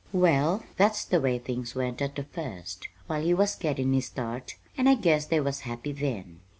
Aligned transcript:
"Well, 0.13 0.63
that's 0.77 1.05
the 1.05 1.21
way 1.21 1.37
things 1.37 1.75
went 1.75 2.01
at 2.01 2.15
the 2.15 2.23
first, 2.23 2.87
while 3.05 3.21
he 3.21 3.35
was 3.35 3.53
gettin' 3.55 3.93
his 3.93 4.07
start, 4.07 4.55
and 4.75 4.89
I 4.89 4.95
guess 4.95 5.27
they 5.27 5.39
was 5.39 5.59
happy 5.59 5.91
then. 5.91 6.39